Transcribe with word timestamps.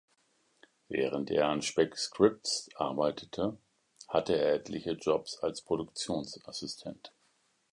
Während 0.89 1.29
er 1.29 1.49
an 1.49 1.61
Spec 1.61 1.95
Scripts 1.95 2.69
arbeitete, 2.73 3.55
hatte 4.09 4.35
er 4.35 4.55
etliche 4.55 4.93
Jobs 4.93 5.37
als 5.43 5.61
Produktionsassistent. 5.61 7.13